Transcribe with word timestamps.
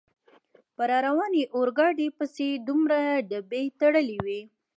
په 0.75 0.83
را 0.89 0.97
روانې 1.07 1.43
اورګاډي 1.55 2.07
پسې 2.17 2.47
دومره 2.67 2.99
ډبې 3.29 3.63
تړلې 3.79 4.17
وې. 4.25 4.41